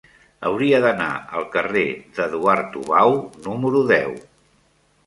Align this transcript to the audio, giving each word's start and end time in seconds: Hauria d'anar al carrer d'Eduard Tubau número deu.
Hauria 0.47 0.79
d'anar 0.85 1.09
al 1.41 1.45
carrer 1.57 1.85
d'Eduard 2.17 2.73
Tubau 2.79 3.17
número 3.51 3.87
deu. 3.95 4.19